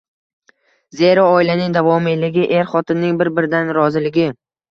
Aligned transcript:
Zero, 1.01 1.25
oilaning 1.33 1.75
davomiyligi 1.75 2.47
er 2.61 2.65
xotinning 2.71 3.19
bir-biridan 3.21 3.73
roziligi 3.81 4.27